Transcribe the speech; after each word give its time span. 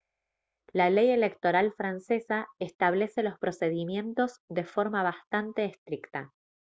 la 0.73 0.89
ley 0.89 1.11
electoral 1.11 1.73
francesa 1.73 2.47
establece 2.57 3.21
los 3.21 3.37
procedimientos 3.37 4.39
de 4.49 4.63
forma 4.63 5.03
bastante 5.03 5.65
estricta 5.65 6.33